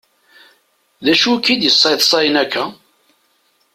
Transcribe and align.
D 1.05 1.07
acu 1.13 1.29
i 1.35 1.37
k-yesseḍsayen 1.45 2.35
akka? 2.43 2.65